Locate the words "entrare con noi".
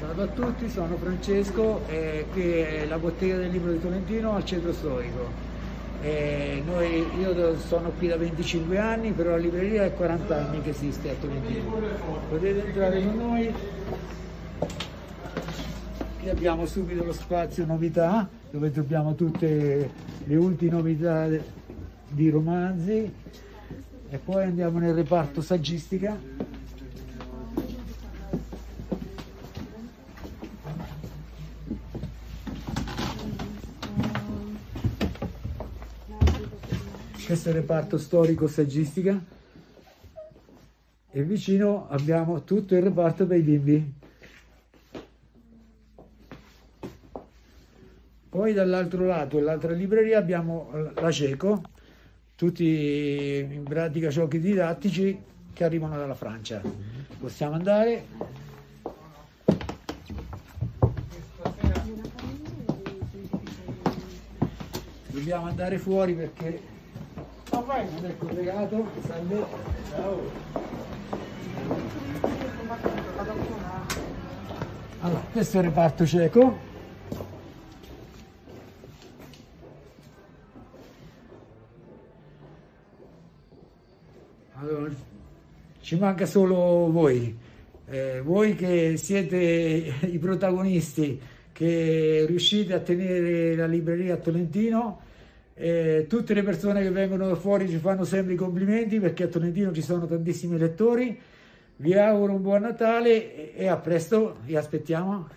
12.64-13.54